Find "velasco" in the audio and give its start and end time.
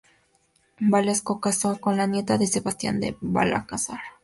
0.79-1.39